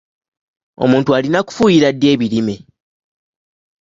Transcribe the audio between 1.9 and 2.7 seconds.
ddi ebirime?